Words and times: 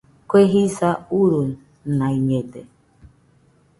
Kue 0.29 0.41
jisa 0.51 0.89
urunaiñede 1.19 2.61